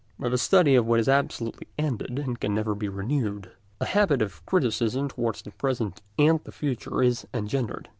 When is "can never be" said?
2.39-2.87